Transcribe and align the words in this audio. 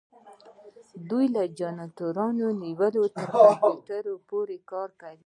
دوی 1.09 1.25
له 1.35 1.43
جنراتورونو 1.59 2.45
نیولې 2.63 3.03
تر 3.15 3.25
کمپیوټر 3.33 4.03
پورې 4.29 4.57
کار 4.71 4.89
کوي. 5.01 5.19